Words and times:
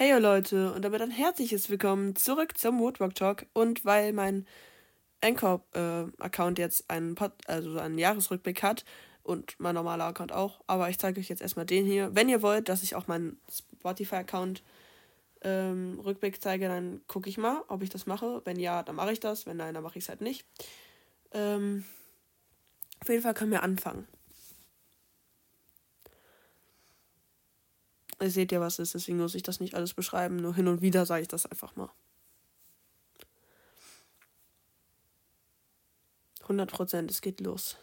Hey 0.00 0.16
Leute 0.16 0.72
und 0.72 0.82
damit 0.84 1.02
ein 1.02 1.10
herzliches 1.10 1.70
Willkommen 1.70 2.14
zurück 2.14 2.56
zum 2.56 2.78
Woodwalk 2.78 3.16
Talk 3.16 3.46
und 3.52 3.84
weil 3.84 4.12
mein 4.12 4.46
Anchor-Account 5.22 6.58
äh, 6.60 6.62
jetzt 6.62 6.88
einen, 6.88 7.16
Pod 7.16 7.32
also 7.48 7.80
einen 7.80 7.98
Jahresrückblick 7.98 8.62
hat 8.62 8.84
und 9.24 9.58
mein 9.58 9.74
normaler 9.74 10.04
Account 10.04 10.30
auch, 10.30 10.60
aber 10.68 10.88
ich 10.88 11.00
zeige 11.00 11.18
euch 11.18 11.28
jetzt 11.28 11.42
erstmal 11.42 11.66
den 11.66 11.84
hier. 11.84 12.14
Wenn 12.14 12.28
ihr 12.28 12.42
wollt, 12.42 12.68
dass 12.68 12.84
ich 12.84 12.94
auch 12.94 13.08
meinen 13.08 13.40
Spotify-Account 13.50 14.62
ähm, 15.42 15.98
Rückblick 15.98 16.40
zeige, 16.40 16.68
dann 16.68 17.00
gucke 17.08 17.28
ich 17.28 17.36
mal, 17.36 17.64
ob 17.66 17.82
ich 17.82 17.90
das 17.90 18.06
mache. 18.06 18.40
Wenn 18.44 18.60
ja, 18.60 18.84
dann 18.84 18.94
mache 18.94 19.10
ich 19.10 19.18
das. 19.18 19.46
Wenn 19.46 19.56
nein, 19.56 19.74
dann 19.74 19.82
mache 19.82 19.98
ich 19.98 20.04
es 20.04 20.08
halt 20.08 20.20
nicht. 20.20 20.46
Ähm, 21.32 21.84
auf 23.00 23.08
jeden 23.08 23.22
Fall 23.22 23.34
können 23.34 23.50
wir 23.50 23.64
anfangen. 23.64 24.06
Ihr 28.20 28.30
seht 28.30 28.52
ja, 28.52 28.60
was 28.60 28.74
es 28.74 28.88
ist, 28.88 28.94
deswegen 28.94 29.18
muss 29.18 29.34
ich 29.34 29.42
das 29.42 29.60
nicht 29.60 29.74
alles 29.74 29.94
beschreiben. 29.94 30.36
Nur 30.36 30.54
hin 30.54 30.68
und 30.68 30.82
wieder 30.82 31.06
sage 31.06 31.22
ich 31.22 31.28
das 31.28 31.46
einfach 31.46 31.76
mal. 31.76 31.90
100 36.42 36.70
Prozent, 36.70 37.10
es 37.10 37.20
geht 37.20 37.40
los. 37.40 37.76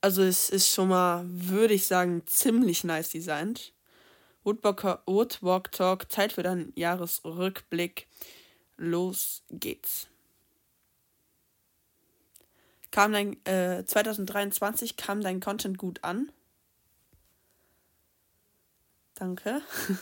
Also 0.00 0.22
es 0.22 0.50
ist 0.50 0.68
schon 0.68 0.88
mal, 0.88 1.24
würde 1.28 1.74
ich 1.74 1.86
sagen, 1.86 2.22
ziemlich 2.26 2.84
nice 2.84 3.10
designt. 3.10 3.72
Woodwalk, 4.44 5.02
Woodwalk 5.06 5.70
Talk, 5.70 6.10
Zeit 6.10 6.32
für 6.32 6.42
deinen 6.42 6.72
Jahresrückblick. 6.74 8.08
Los 8.76 9.42
geht's. 9.50 10.08
Kam 12.90 13.12
dein, 13.12 13.44
äh, 13.46 13.84
2023 13.86 14.96
kam 14.96 15.20
dein 15.20 15.40
Content 15.40 15.78
gut 15.78 16.02
an? 16.02 16.32
Danke. 19.20 19.60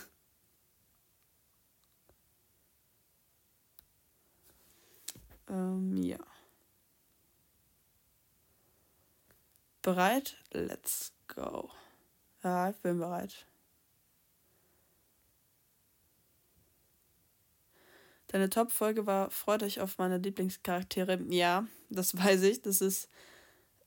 ähm, 5.48 5.96
ja. 5.96 6.18
Bereit? 9.82 10.36
Let's 10.52 11.12
go. 11.26 11.68
Ja, 12.44 12.70
ich 12.70 12.76
bin 12.76 12.98
bereit. 13.00 13.44
Deine 18.28 18.48
Top-Folge 18.50 19.06
war 19.06 19.32
Freut 19.32 19.64
euch 19.64 19.80
auf 19.80 19.98
meine 19.98 20.18
Lieblingscharaktere. 20.18 21.18
Ja, 21.28 21.66
das 21.90 22.16
weiß 22.16 22.42
ich. 22.42 22.62
Das 22.62 22.80
ist 22.80 23.08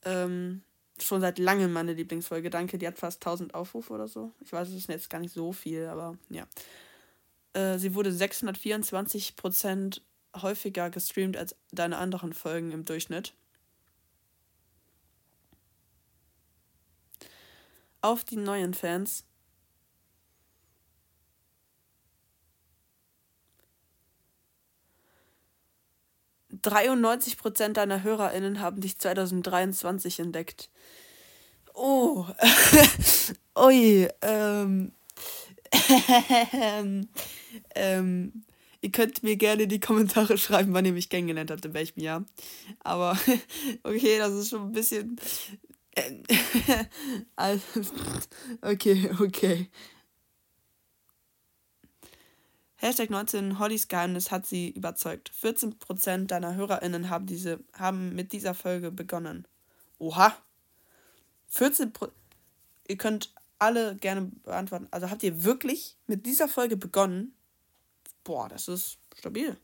ähm, 0.03 0.61
schon 1.03 1.21
seit 1.21 1.39
langem 1.39 1.73
meine 1.73 1.94
Lieblingsfolge. 1.94 2.49
Danke, 2.49 2.77
die 2.77 2.88
hat 2.88 2.97
fast 2.97 3.21
1000 3.25 3.53
Aufrufe 3.53 3.94
oder 3.94 4.07
so. 4.07 4.31
Ich 4.39 4.52
weiß, 4.52 4.69
es 4.69 4.75
ist 4.75 4.89
jetzt 4.89 5.09
gar 5.09 5.19
nicht 5.19 5.33
so 5.33 5.52
viel, 5.52 5.85
aber 5.88 6.17
ja. 6.30 6.45
Äh, 7.53 7.77
sie 7.77 7.94
wurde 7.95 8.11
624% 8.11 10.02
häufiger 10.41 10.89
gestreamt 10.89 11.38
als 11.38 11.55
deine 11.72 11.97
anderen 11.97 12.33
Folgen 12.33 12.72
im 12.72 12.85
Durchschnitt. 12.85 13.33
Auf 18.02 18.23
die 18.23 18.38
neuen 18.38 18.73
Fans. 18.73 19.25
93% 26.64 27.73
deiner 27.73 28.04
HörerInnen 28.04 28.59
haben 28.59 28.81
dich 28.81 28.98
2023 28.98 30.20
entdeckt. 30.20 30.70
Oh. 31.73 32.26
Ui. 33.58 34.08
Ähm. 34.22 34.92
ähm. 37.76 38.44
Ihr 38.84 38.92
könnt 38.92 39.22
mir 39.22 39.36
gerne 39.38 39.64
in 39.64 39.70
die 39.70 39.80
Kommentare 39.80 40.40
schreiben, 40.40 40.73
wann 40.73 40.86
ihr 40.86 40.94
mich 40.94 41.09
kennengelernt 41.09 41.52
habt, 41.52 41.66
in 41.66 41.73
welchem 41.76 42.02
Jahr. 42.02 42.26
Aber 42.80 43.18
okay, 43.84 44.18
das 44.18 44.34
ist 44.34 44.50
schon 44.50 44.69
ein 44.69 44.72
bisschen. 44.72 45.18
okay, 48.64 49.12
okay. 49.19 49.69
Hashtag 52.81 53.12
19 53.12 53.59
Hollys 53.59 53.90
Geheimnis 53.90 54.31
hat 54.31 54.47
sie 54.47 54.72
überzeugt. 54.72 55.31
14% 55.40 56.25
deiner 56.25 56.56
HörerInnen 56.56 57.12
haben, 57.12 57.28
diese, 57.28 57.59
haben 57.74 58.16
mit 58.16 58.31
dieser 58.31 58.56
Folge 58.56 58.90
begonnen. 58.90 59.47
Oha! 60.00 60.36
14%. 61.53 62.09
Ihr 62.88 62.97
könnt 62.97 63.36
alle 63.59 63.96
gerne 63.97 64.31
beantworten. 64.44 64.88
Also 64.90 65.12
habt 65.12 65.22
ihr 65.22 65.44
wirklich 65.44 65.96
mit 66.08 66.25
dieser 66.25 66.47
Folge 66.47 66.75
begonnen? 66.75 67.36
Boah, 68.24 68.50
das 68.50 68.68
ist 68.68 68.97
stabil. 69.16 69.56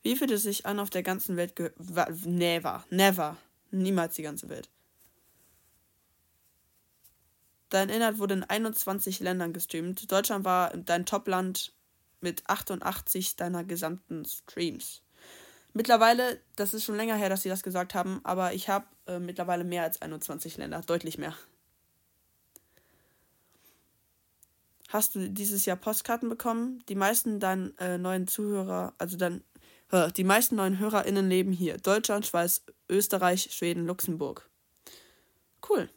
Wie 0.00 0.16
fühlt 0.16 0.30
es 0.30 0.44
sich 0.44 0.64
an, 0.64 0.80
auf 0.80 0.88
der 0.88 1.02
ganzen 1.02 1.36
Welt 1.36 1.54
ge 1.54 1.70
Never, 2.24 2.82
never, 2.88 3.36
niemals 3.70 4.14
die 4.14 4.22
ganze 4.22 4.48
Welt. 4.48 4.70
Dein 7.70 7.88
Inhalt 7.88 8.18
wurde 8.18 8.34
in 8.34 8.44
21 8.44 9.20
Ländern 9.20 9.52
gestreamt. 9.52 10.10
Deutschland 10.10 10.44
war 10.44 10.76
dein 10.76 11.06
Topland 11.06 11.72
mit 12.20 12.42
88 12.46 13.36
deiner 13.36 13.64
gesamten 13.64 14.24
Streams. 14.24 15.02
Mittlerweile, 15.72 16.40
das 16.56 16.74
ist 16.74 16.84
schon 16.84 16.96
länger 16.96 17.14
her, 17.14 17.28
dass 17.28 17.42
sie 17.42 17.48
das 17.48 17.62
gesagt 17.62 17.94
haben, 17.94 18.20
aber 18.24 18.52
ich 18.54 18.68
habe 18.68 18.86
äh, 19.06 19.20
mittlerweile 19.20 19.62
mehr 19.62 19.84
als 19.84 20.02
21 20.02 20.56
Länder, 20.56 20.80
deutlich 20.84 21.16
mehr. 21.16 21.34
Hast 24.88 25.14
du 25.14 25.30
dieses 25.30 25.66
Jahr 25.66 25.76
Postkarten 25.76 26.28
bekommen? 26.28 26.82
Die 26.88 26.96
meisten 26.96 27.38
deiner 27.38 27.70
äh, 27.78 27.96
neuen 27.96 28.26
Zuhörer, 28.26 28.94
also 28.98 29.16
dann, 29.16 29.44
äh, 29.92 30.10
die 30.10 30.24
meisten 30.24 30.56
neuen 30.56 30.80
HörerInnen 30.80 31.28
leben 31.28 31.52
hier. 31.52 31.76
Deutschland, 31.76 32.26
Schweiz, 32.26 32.64
Österreich, 32.88 33.50
Schweden, 33.52 33.86
Luxemburg. 33.86 34.50
Cool. 35.68 35.88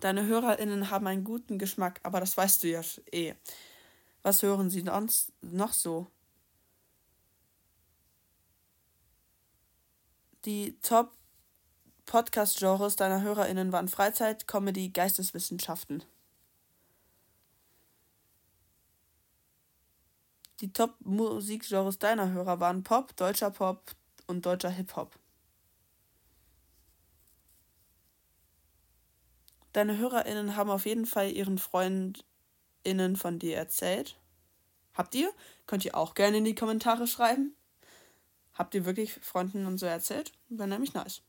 Deine 0.00 0.26
HörerInnen 0.26 0.90
haben 0.90 1.06
einen 1.06 1.24
guten 1.24 1.58
Geschmack, 1.58 2.00
aber 2.04 2.20
das 2.20 2.36
weißt 2.36 2.62
du 2.62 2.68
ja 2.68 2.82
eh. 3.12 3.34
Was 4.22 4.42
hören 4.42 4.70
sie 4.70 4.82
sonst 4.82 5.32
noch 5.40 5.72
so? 5.72 6.06
Die 10.44 10.78
Top 10.82 11.12
Podcast-Genres 12.06 12.96
deiner 12.96 13.20
HörerInnen 13.20 13.70
waren 13.70 13.88
Freizeit, 13.88 14.46
Comedy, 14.46 14.88
Geisteswissenschaften. 14.88 16.02
Die 20.60 20.72
Top-Musikgenres 20.72 21.98
deiner 21.98 22.32
Hörer 22.32 22.60
waren 22.60 22.82
Pop, 22.82 23.14
deutscher 23.16 23.50
Pop 23.50 23.94
und 24.26 24.46
deutscher 24.46 24.70
Hip-Hop. 24.70 25.12
Deine 29.78 29.96
HörerInnen 29.96 30.56
haben 30.56 30.70
auf 30.70 30.86
jeden 30.86 31.06
Fall 31.06 31.30
ihren 31.30 31.56
FreundInnen 31.56 33.14
von 33.14 33.38
dir 33.38 33.56
erzählt. 33.56 34.18
Habt 34.92 35.14
ihr? 35.14 35.32
Könnt 35.68 35.84
ihr 35.84 35.96
auch 35.96 36.14
gerne 36.14 36.38
in 36.38 36.44
die 36.44 36.56
Kommentare 36.56 37.06
schreiben. 37.06 37.54
Habt 38.54 38.74
ihr 38.74 38.86
wirklich 38.86 39.12
Freunden 39.12 39.66
und 39.66 39.78
so 39.78 39.86
erzählt? 39.86 40.32
Wäre 40.48 40.68
nämlich 40.68 40.94
nice. 40.94 41.22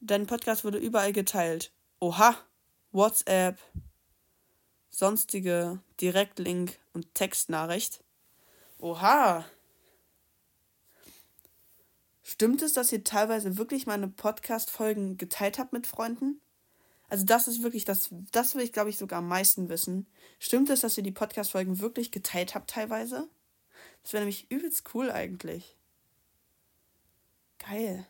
Dein 0.00 0.26
Podcast 0.26 0.64
wurde 0.64 0.78
überall 0.78 1.12
geteilt. 1.12 1.70
Oha! 2.00 2.34
WhatsApp, 2.90 3.56
sonstige 4.90 5.78
Direktlink 6.00 6.80
und 6.94 7.14
Textnachricht. 7.14 8.02
Oha! 8.78 9.44
Stimmt 12.26 12.62
es, 12.62 12.72
dass 12.72 12.90
ihr 12.90 13.04
teilweise 13.04 13.58
wirklich 13.58 13.86
meine 13.86 14.08
Podcast-Folgen 14.08 15.18
geteilt 15.18 15.58
habt 15.58 15.74
mit 15.74 15.86
Freunden? 15.86 16.40
Also 17.10 17.26
das 17.26 17.46
ist 17.48 17.62
wirklich 17.62 17.84
das, 17.84 18.08
das 18.32 18.54
will 18.54 18.62
ich 18.62 18.72
glaube 18.72 18.88
ich 18.88 18.96
sogar 18.96 19.18
am 19.18 19.28
meisten 19.28 19.68
wissen. 19.68 20.06
Stimmt 20.40 20.70
es, 20.70 20.80
dass 20.80 20.96
ihr 20.96 21.04
die 21.04 21.12
Podcast-Folgen 21.12 21.80
wirklich 21.80 22.10
geteilt 22.10 22.54
habt 22.54 22.70
teilweise? 22.70 23.28
Das 24.02 24.14
wäre 24.14 24.22
nämlich 24.22 24.50
übelst 24.50 24.94
cool 24.94 25.10
eigentlich. 25.10 25.76
Geil. 27.58 28.06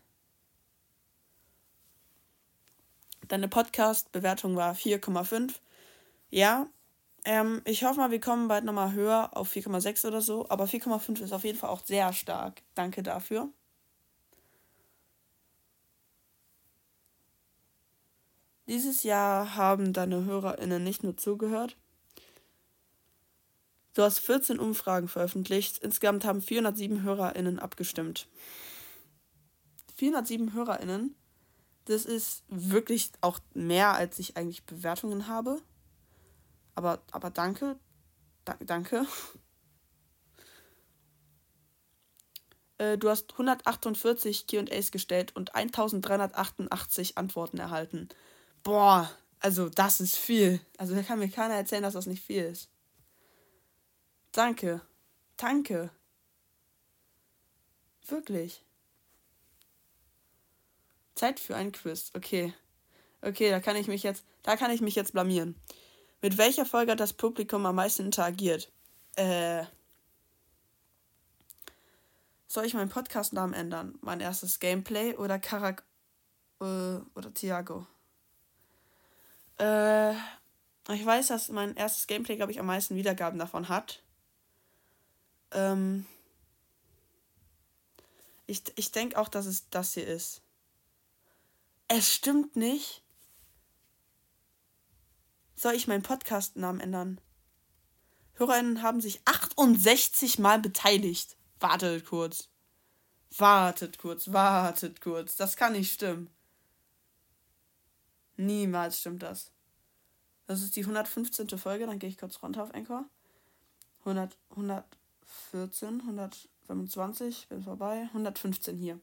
Deine 3.27 3.49
Podcast-Bewertung 3.49 4.55
war 4.55 4.75
4,5. 4.75 5.55
Ja, 6.31 6.69
ähm, 7.25 7.63
ich 7.65 7.83
hoffe 7.83 7.99
mal, 7.99 8.11
wir 8.13 8.21
kommen 8.21 8.47
bald 8.47 8.65
nochmal 8.65 8.93
höher 8.93 9.31
auf 9.37 9.53
4,6 9.53 10.07
oder 10.07 10.21
so. 10.21 10.49
Aber 10.51 10.67
4,5 10.67 11.21
ist 11.21 11.33
auf 11.33 11.43
jeden 11.43 11.59
Fall 11.59 11.71
auch 11.71 11.85
sehr 11.85 12.13
stark. 12.13 12.63
Danke 12.75 13.03
dafür. 13.03 13.51
Dieses 18.67 19.03
Jahr 19.03 19.57
haben 19.57 19.93
deine 19.93 20.25
HörerInnen 20.25 20.83
nicht 20.83 21.03
nur 21.03 21.17
zugehört. 21.17 21.77
Du 23.95 24.03
hast 24.03 24.19
14 24.21 24.59
Umfragen 24.59 25.09
veröffentlicht. 25.09 25.79
Insgesamt 25.79 26.25
haben 26.25 26.43
407 26.43 27.03
HörerInnen 27.03 27.59
abgestimmt. 27.59 28.27
407 29.97 30.53
HörerInnen. 30.53 31.15
Das 31.85 32.05
ist 32.07 32.43
wirklich 32.49 33.11
auch 33.21 33.39
mehr, 33.53 33.93
als 33.95 34.19
ich 34.19 34.37
eigentlich 34.37 34.65
Bewertungen 34.65 35.29
habe. 35.29 35.61
Aber, 36.75 37.03
aber 37.13 37.31
danke. 37.31 37.79
Da, 38.45 38.57
danke. 38.65 39.07
Äh, 42.77 42.99
du 42.99 43.09
hast 43.09 43.31
148 43.35 44.49
QAs 44.49 44.91
gestellt 44.91 45.37
und 45.37 45.55
1388 45.55 47.17
Antworten 47.17 47.59
erhalten. 47.59 48.09
Boah, 48.65 49.11
also 49.41 49.69
das 49.69 50.01
ist 50.01 50.17
viel. 50.17 50.59
Also 50.79 50.95
da 50.95 51.03
kann 51.03 51.19
mir 51.19 51.29
keiner 51.29 51.55
erzählen, 51.55 51.83
dass 51.83 51.93
das 51.93 52.07
nicht 52.07 52.25
viel 52.25 52.45
ist. 52.45 52.71
Danke. 54.33 54.81
Danke. 55.37 55.91
Wirklich. 58.09 58.65
Zeit 61.15 61.39
für 61.39 61.55
ein 61.55 61.73
Quiz. 61.73 62.11
Okay. 62.15 62.55
Okay, 63.21 63.51
da 63.51 63.61
kann 63.61 63.77
ich 63.77 63.87
mich 63.87 64.03
jetzt, 64.03 64.25
da 64.43 64.57
kann 64.57 64.71
ich 64.71 64.81
mich 64.81 64.95
jetzt 64.95 65.13
blamieren. 65.13 65.55
Mit 66.23 66.39
welcher 66.39 66.67
Folge 66.67 66.93
hat 66.93 67.01
das 67.01 67.13
Publikum 67.13 67.67
am 67.67 67.77
meisten 67.77 68.07
interagiert? 68.07 68.73
Äh. 69.17 69.65
Soll 72.47 72.65
ich 72.65 72.75
meinen 72.75 72.89
Podcast-Namen 72.89 73.53
ändern? 73.53 73.99
Mein 74.01 74.21
erstes 74.21 74.59
Gameplay 74.59 75.15
oder 75.17 75.39
Karak 75.39 75.85
äh, 76.61 76.65
oder 77.15 77.33
Thiago? 77.35 77.87
Äh, 79.59 80.13
ich 80.13 81.05
weiß, 81.05 81.29
dass 81.29 81.49
mein 81.49 81.77
erstes 81.77 82.07
Gameplay, 82.07 82.37
glaube 82.37 82.53
ich, 82.53 82.61
am 82.61 82.67
meisten 82.67 82.95
Wiedergaben 82.97 83.39
davon 83.39 83.69
hat. 83.69 84.03
Ähm, 85.53 86.07
ich 88.47 88.63
ich 88.77 88.93
denke 88.93 89.19
auch, 89.19 89.29
dass 89.29 89.47
es 89.47 89.69
das 89.71 89.95
hier 89.95 90.07
ist. 90.07 90.43
Es 91.89 92.13
stimmt 92.13 92.57
nicht. 92.57 93.03
Soll 95.55 95.75
ich 95.75 95.87
meinen 95.87 96.03
Podcast-Namen 96.03 96.81
ändern? 96.81 97.21
HörerInnen 98.35 98.83
haben 98.83 99.01
sich 99.01 99.21
68 99.25 100.39
Mal 100.39 100.59
beteiligt. 100.59 101.37
Wartet 101.61 102.05
kurz. 102.07 102.49
Wartet 103.39 103.99
kurz, 103.99 104.33
wartet 104.33 105.01
kurz. 105.01 105.37
Das 105.37 105.57
kann 105.57 105.73
nicht 105.73 105.93
stimmen. 105.93 106.34
Niemals 108.37 109.01
stimmt 109.01 109.23
das. 109.23 109.53
Das 110.47 110.63
ist 110.63 110.77
die 110.77 110.83
115. 110.83 111.49
Folge, 111.59 111.87
dann 111.87 111.99
gehe 111.99 112.09
ich 112.09 112.19
kurz 112.19 112.43
runter 112.43 112.63
auf 112.63 112.75
Anchor. 112.75 113.05
100, 114.01 114.37
114, 114.51 116.01
125, 116.01 117.49
bin 117.49 117.63
vorbei. 117.63 118.09
115 118.13 118.77
hier. 118.77 119.01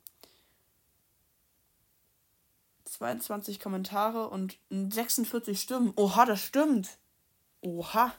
22 2.86 3.60
Kommentare 3.60 4.30
und 4.30 4.60
46 4.70 5.60
Stimmen. 5.60 5.94
Oha, 5.96 6.26
das 6.26 6.42
stimmt. 6.42 7.00
Oha. 7.62 8.14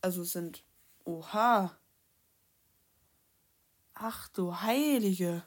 Also 0.00 0.22
es 0.22 0.32
sind. 0.32 0.64
Oha. 1.04 1.76
Ach 3.94 4.28
du 4.28 4.60
Heilige. 4.60 5.42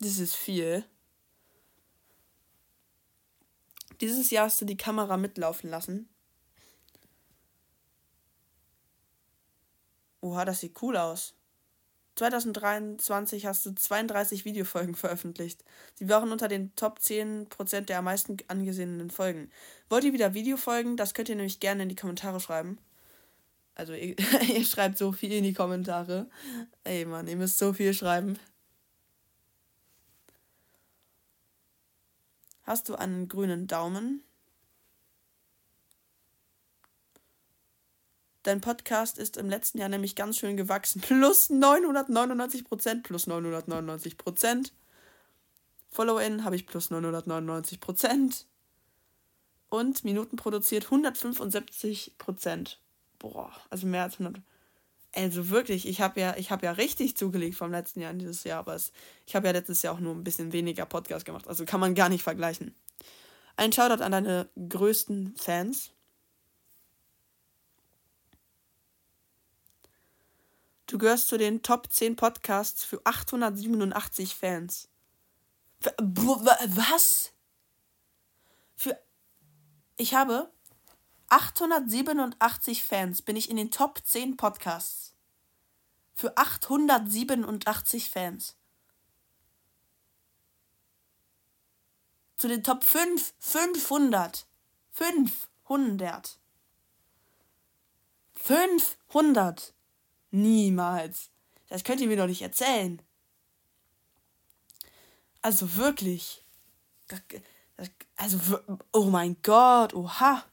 Das 0.00 0.18
ist 0.18 0.34
viel. 0.34 0.84
Dieses 4.00 4.30
Jahr 4.30 4.46
hast 4.46 4.60
du 4.60 4.64
die 4.64 4.76
Kamera 4.76 5.16
mitlaufen 5.16 5.70
lassen. 5.70 6.08
Oha, 10.20 10.44
das 10.44 10.60
sieht 10.60 10.82
cool 10.82 10.96
aus. 10.96 11.34
2023 12.16 13.46
hast 13.46 13.66
du 13.66 13.74
32 13.74 14.44
Videofolgen 14.44 14.94
veröffentlicht. 14.94 15.62
Sie 15.94 16.08
waren 16.08 16.32
unter 16.32 16.48
den 16.48 16.74
Top 16.74 16.98
10% 16.98 17.82
der 17.82 17.98
am 17.98 18.06
meisten 18.06 18.38
angesehenen 18.48 19.10
Folgen. 19.10 19.50
Wollt 19.90 20.04
ihr 20.04 20.14
wieder 20.14 20.34
Videofolgen? 20.34 20.96
Das 20.96 21.12
könnt 21.12 21.28
ihr 21.28 21.36
nämlich 21.36 21.60
gerne 21.60 21.82
in 21.82 21.90
die 21.90 21.94
Kommentare 21.94 22.40
schreiben. 22.40 22.78
Also 23.74 23.92
ihr, 23.94 24.16
ihr 24.48 24.64
schreibt 24.64 24.98
so 24.98 25.12
viel 25.12 25.32
in 25.32 25.44
die 25.44 25.52
Kommentare. 25.52 26.28
Ey 26.84 27.04
Mann, 27.04 27.28
ihr 27.28 27.36
müsst 27.36 27.58
so 27.58 27.72
viel 27.72 27.92
schreiben. 27.92 28.38
Hast 32.66 32.88
du 32.88 32.96
einen 32.96 33.28
grünen 33.28 33.66
Daumen? 33.66 34.22
Dein 38.42 38.60
Podcast 38.60 39.18
ist 39.18 39.38
im 39.38 39.48
letzten 39.48 39.78
Jahr 39.78 39.88
nämlich 39.88 40.14
ganz 40.14 40.36
schön 40.36 40.56
gewachsen. 40.56 41.00
Plus 41.06 41.48
999 41.48 42.64
Prozent, 42.64 43.02
plus 43.04 43.26
999 43.26 44.18
Prozent. 44.18 44.72
Follow-in 45.88 46.44
habe 46.44 46.56
ich 46.56 46.66
plus 46.66 46.90
999 46.90 47.80
Prozent. 47.80 48.46
Und 49.68 50.04
Minuten 50.04 50.36
produziert 50.36 50.84
175 50.84 52.18
Prozent 52.18 52.78
boah, 53.18 53.52
also 53.70 53.86
mehr 53.86 54.04
als 54.04 54.18
100. 54.20 54.42
Also 55.16 55.48
wirklich, 55.48 55.88
ich 55.88 56.02
habe 56.02 56.20
ja, 56.20 56.36
ich 56.36 56.50
ja 56.50 56.72
richtig 56.72 57.16
zugelegt 57.16 57.56
vom 57.56 57.70
letzten 57.70 58.00
Jahr 58.00 58.10
in 58.10 58.18
dieses 58.18 58.44
Jahr, 58.44 58.58
aber 58.58 58.74
es, 58.74 58.92
ich 59.26 59.34
habe 59.34 59.46
ja 59.46 59.52
letztes 59.54 59.80
Jahr 59.80 59.94
auch 59.94 59.98
nur 59.98 60.14
ein 60.14 60.24
bisschen 60.24 60.52
weniger 60.52 60.84
Podcast 60.84 61.24
gemacht, 61.24 61.48
also 61.48 61.64
kann 61.64 61.80
man 61.80 61.94
gar 61.94 62.10
nicht 62.10 62.22
vergleichen. 62.22 62.74
Ein 63.56 63.72
Shoutout 63.72 64.02
an 64.02 64.12
deine 64.12 64.50
größten 64.68 65.34
Fans. 65.38 65.92
Du 70.86 70.98
gehörst 70.98 71.28
zu 71.28 71.38
den 71.38 71.62
Top 71.62 71.90
10 71.90 72.16
Podcasts 72.16 72.84
für 72.84 73.00
887 73.04 74.34
Fans. 74.34 74.90
Was? 75.80 77.32
Für. 78.76 78.98
Ich 79.96 80.14
habe 80.14 80.50
887 81.28 82.84
Fans 82.84 83.22
bin 83.22 83.36
ich 83.36 83.50
in 83.50 83.56
den 83.56 83.70
Top 83.70 84.00
10 84.04 84.36
Podcasts. 84.36 85.14
Für 86.14 86.36
887 86.36 88.10
Fans. 88.10 88.56
Zu 92.36 92.48
den 92.48 92.62
Top 92.62 92.84
5, 92.84 93.34
500. 93.38 94.46
500. 94.92 96.38
500. 98.34 99.74
Niemals. 100.30 101.30
Das 101.68 101.82
könnt 101.82 102.00
ihr 102.00 102.08
mir 102.08 102.16
doch 102.16 102.26
nicht 102.26 102.42
erzählen. 102.42 103.02
Also 105.42 105.76
wirklich. 105.76 106.44
Also, 108.16 108.60
oh 108.92 109.04
mein 109.04 109.36
Gott, 109.42 109.94
oha. 109.94 110.44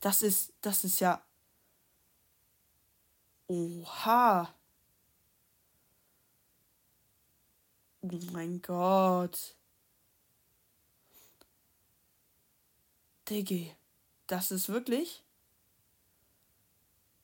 Das 0.00 0.22
ist, 0.22 0.52
das 0.62 0.84
ist 0.84 1.00
ja. 1.00 1.22
Oha. 3.48 4.54
Oh 8.02 8.18
mein 8.32 8.62
Gott. 8.62 9.56
Diggi, 13.28 13.74
das 14.26 14.50
ist 14.50 14.68
wirklich. 14.68 15.22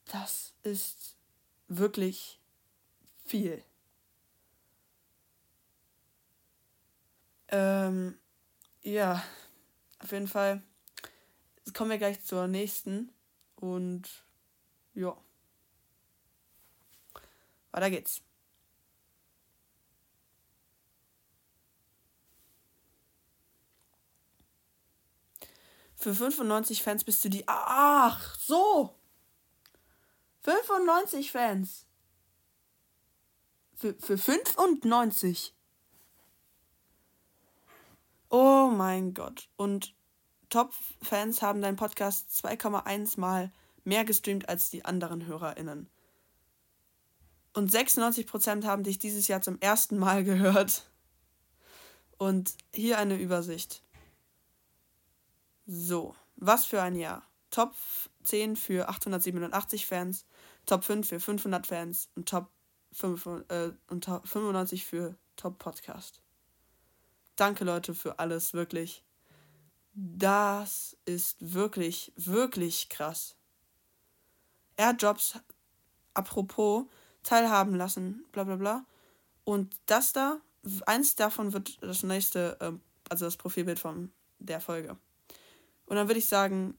Das 0.06 0.52
ist 0.62 1.16
wirklich 1.68 2.40
viel. 3.24 3.62
Ähm, 7.48 8.18
ja, 8.82 9.22
auf 10.00 10.12
jeden 10.12 10.28
Fall 10.28 10.62
kommen 11.74 11.90
wir 11.90 11.98
gleich 11.98 12.22
zur 12.22 12.46
nächsten. 12.46 13.12
Und 13.56 14.24
ja. 14.94 15.16
Weiter 17.72 17.90
geht's. 17.90 18.22
Für 25.96 26.14
95 26.14 26.82
Fans 26.82 27.04
bist 27.04 27.24
du 27.24 27.30
die. 27.30 27.44
Ach, 27.46 28.36
so! 28.36 28.94
95 30.42 31.32
Fans. 31.32 31.86
Für, 33.74 33.94
für 33.94 34.16
95. 34.16 35.54
Oh 38.30 38.70
mein 38.72 39.14
Gott. 39.14 39.48
Und 39.56 39.94
Top-Fans 40.50 41.42
haben 41.42 41.60
deinen 41.60 41.76
Podcast 41.76 42.30
2,1 42.30 43.18
Mal 43.18 43.52
mehr 43.84 44.04
gestreamt 44.04 44.48
als 44.48 44.70
die 44.70 44.84
anderen 44.84 45.26
HörerInnen. 45.26 45.88
Und 47.54 47.70
96% 47.70 48.64
haben 48.64 48.82
dich 48.82 48.98
dieses 48.98 49.28
Jahr 49.28 49.40
zum 49.40 49.58
ersten 49.60 49.98
Mal 49.98 50.24
gehört. 50.24 50.90
Und 52.18 52.54
hier 52.74 52.98
eine 52.98 53.16
Übersicht. 53.16 53.82
So, 55.66 56.14
was 56.36 56.64
für 56.64 56.82
ein 56.82 56.96
Jahr. 56.96 57.22
Top 57.50 57.74
10 58.24 58.56
für 58.56 58.88
887 58.88 59.86
Fans, 59.86 60.26
Top 60.66 60.84
5 60.84 61.08
für 61.08 61.20
500 61.20 61.66
Fans 61.66 62.10
und 62.14 62.28
Top 62.28 62.50
äh, 63.48 63.70
und 63.88 64.04
95 64.04 64.84
für 64.84 65.16
Top 65.36 65.58
Podcast. 65.58 66.20
Danke 67.36 67.64
Leute 67.64 67.94
für 67.94 68.18
alles, 68.18 68.52
wirklich. 68.52 69.05
Das 69.98 70.94
ist 71.06 71.36
wirklich, 71.40 72.12
wirklich 72.16 72.90
krass. 72.90 73.34
Airdrops, 74.76 75.38
apropos, 76.12 76.84
teilhaben 77.22 77.74
lassen, 77.74 78.26
bla 78.30 78.44
bla 78.44 78.56
bla. 78.56 78.84
Und 79.44 79.74
das 79.86 80.12
da, 80.12 80.38
eins 80.84 81.14
davon 81.14 81.54
wird 81.54 81.82
das 81.82 82.02
nächste, 82.02 82.58
ähm, 82.60 82.82
also 83.08 83.24
das 83.24 83.38
Profilbild 83.38 83.78
von 83.78 84.12
der 84.38 84.60
Folge. 84.60 84.98
Und 85.86 85.96
dann 85.96 86.08
würde 86.08 86.18
ich 86.18 86.28
sagen, 86.28 86.76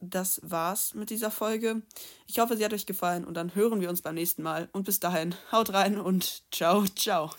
das 0.00 0.40
war's 0.42 0.94
mit 0.94 1.10
dieser 1.10 1.30
Folge. 1.30 1.82
Ich 2.26 2.40
hoffe, 2.40 2.56
sie 2.56 2.64
hat 2.64 2.72
euch 2.72 2.86
gefallen 2.86 3.24
und 3.24 3.34
dann 3.34 3.54
hören 3.54 3.80
wir 3.80 3.90
uns 3.90 4.02
beim 4.02 4.16
nächsten 4.16 4.42
Mal. 4.42 4.68
Und 4.72 4.84
bis 4.84 4.98
dahin, 4.98 5.36
haut 5.52 5.72
rein 5.72 6.00
und 6.00 6.42
ciao, 6.50 6.84
ciao. 6.86 7.30